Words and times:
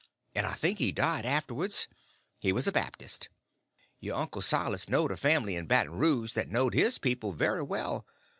And 0.33 0.47
I 0.47 0.53
think 0.55 0.79
he 0.79 0.91
died 0.91 1.27
afterwards. 1.27 1.87
He 2.39 2.51
was 2.51 2.65
a 2.65 2.71
Baptist. 2.71 3.29
Your 3.99 4.15
uncle 4.15 4.41
Silas 4.41 4.89
knowed 4.89 5.11
a 5.11 5.15
family 5.15 5.55
in 5.55 5.67
Baton 5.67 5.99
Rouge 5.99 6.33
that 6.33 6.49
knowed 6.49 6.73
his 6.73 6.97
people 6.97 7.33
very 7.33 7.61
well. 7.61 8.07